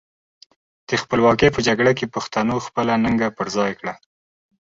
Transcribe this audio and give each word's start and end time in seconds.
د 0.87 0.89
خپلواکۍ 1.01 1.49
په 1.53 1.59
جګړه 1.67 1.91
کې 1.97 2.11
پښتنو 2.15 2.55
خپله 2.67 2.93
ننګه 3.03 3.27
پر 3.37 3.47
خای 3.53 3.71
کړه. 3.79 3.93